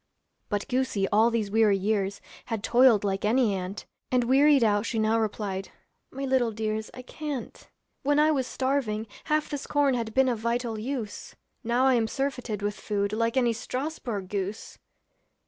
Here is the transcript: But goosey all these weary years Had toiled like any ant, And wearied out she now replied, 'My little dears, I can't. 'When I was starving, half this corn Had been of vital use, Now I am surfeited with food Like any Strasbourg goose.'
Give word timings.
But 0.49 0.67
goosey 0.67 1.07
all 1.09 1.29
these 1.29 1.51
weary 1.51 1.77
years 1.77 2.21
Had 2.45 2.63
toiled 2.63 3.03
like 3.03 3.23
any 3.23 3.53
ant, 3.53 3.85
And 4.11 4.23
wearied 4.23 4.63
out 4.63 4.83
she 4.83 4.97
now 4.97 5.19
replied, 5.19 5.69
'My 6.09 6.25
little 6.25 6.49
dears, 6.51 6.89
I 6.95 7.03
can't. 7.03 7.69
'When 8.01 8.17
I 8.17 8.31
was 8.31 8.47
starving, 8.47 9.05
half 9.25 9.51
this 9.51 9.67
corn 9.67 9.93
Had 9.93 10.15
been 10.15 10.27
of 10.27 10.39
vital 10.39 10.79
use, 10.79 11.35
Now 11.63 11.85
I 11.85 11.93
am 11.93 12.07
surfeited 12.07 12.63
with 12.63 12.79
food 12.79 13.13
Like 13.13 13.37
any 13.37 13.53
Strasbourg 13.53 14.27
goose.' 14.27 14.79